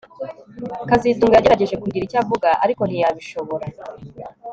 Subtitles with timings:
[0.89, 3.65] kazitunga yagerageje kugira icyo avuga ariko ntiyabishobora